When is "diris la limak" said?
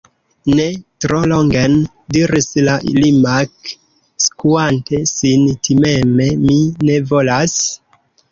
2.15-3.73